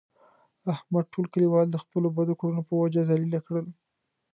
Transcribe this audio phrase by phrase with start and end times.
[0.73, 3.67] احمد ټول کلیوال د خپلو بدو کړنو په وجه ذلیله کړل.